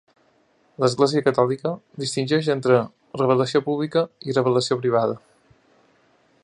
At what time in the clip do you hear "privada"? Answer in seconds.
4.85-5.21